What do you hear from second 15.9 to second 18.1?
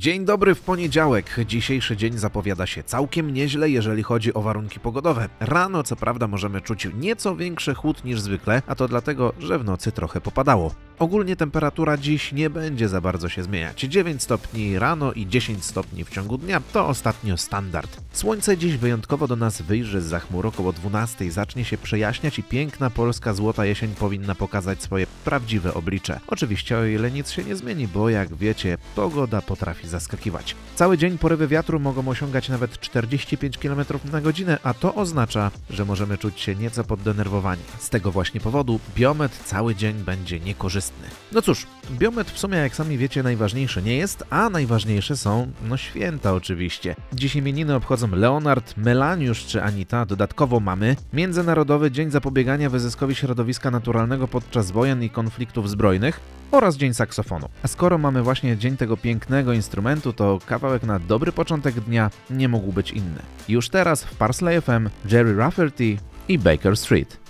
w ciągu dnia to ostatnio standard.